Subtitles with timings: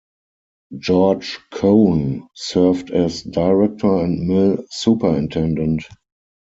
[0.79, 5.83] George Cone served as director and mill superintendent.